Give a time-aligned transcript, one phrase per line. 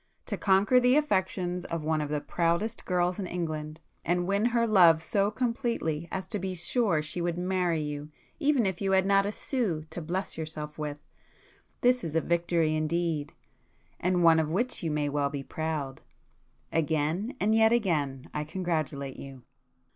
[0.25, 4.65] To conquer the affections of one of the proudest girls in England, and win her
[4.65, 8.09] love so completely as to be sure she would marry you
[8.39, 14.23] even if you had not a sou to bless yourself with—this is a victory indeed!—and
[14.23, 16.01] one of which you may [p 209] well be proud.
[16.71, 19.43] Again and yet again I congratulate you!"